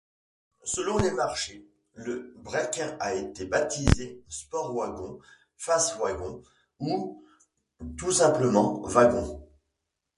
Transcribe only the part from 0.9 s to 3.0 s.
les marchés, le break